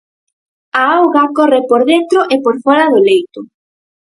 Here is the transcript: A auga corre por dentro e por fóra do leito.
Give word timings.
A 0.81 0.81
auga 0.99 1.23
corre 1.37 1.61
por 1.69 1.81
dentro 1.91 2.19
e 2.33 2.35
por 2.43 2.55
fóra 2.63 2.85
do 2.93 2.99
leito. 3.07 3.41